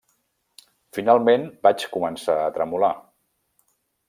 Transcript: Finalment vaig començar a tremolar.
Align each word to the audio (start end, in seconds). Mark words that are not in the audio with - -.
Finalment 0.97 1.45
vaig 1.67 1.85
començar 1.97 2.39
a 2.47 2.51
tremolar. 2.57 2.95